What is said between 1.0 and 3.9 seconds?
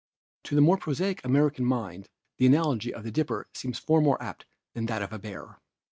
American mind the analogy of the dipper seems